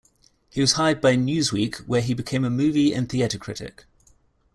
He 0.49 0.61
was 0.61 0.71
hired 0.71 0.99
by 0.99 1.15
"Newsweek", 1.15 1.85
where 1.85 2.01
he 2.01 2.15
became 2.15 2.43
a 2.43 2.49
movie 2.49 2.91
and 2.91 3.07
theater 3.07 3.37
critic. 3.37 3.85